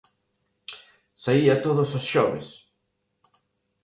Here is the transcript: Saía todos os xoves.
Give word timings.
Saía 1.23 1.55
todos 1.65 1.89
os 1.97 2.03
xoves. 2.11 2.47